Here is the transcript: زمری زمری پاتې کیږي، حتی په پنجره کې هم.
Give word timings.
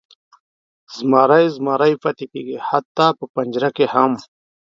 زمری 0.95 1.45
زمری 1.55 1.93
پاتې 2.03 2.25
کیږي، 2.31 2.57
حتی 2.67 3.07
په 3.17 3.25
پنجره 3.33 3.69
کې 3.77 3.85
هم. 3.93 4.11